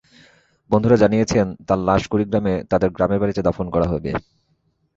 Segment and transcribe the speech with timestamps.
[0.69, 4.11] বন্ধুরা জানিয়েছেন, তাঁর লাশ কুড়িগ্রামে তাঁদের গ্রামের বাড়িতে দাফন করা হবে।